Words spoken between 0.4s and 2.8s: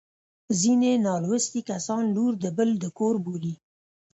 ځیني نالوستي کسان لور د بل